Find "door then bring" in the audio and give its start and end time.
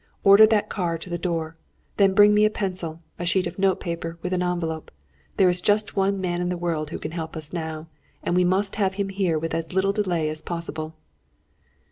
1.19-2.33